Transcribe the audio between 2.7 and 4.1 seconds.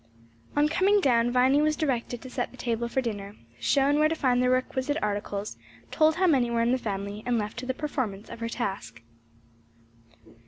for dinner, shown where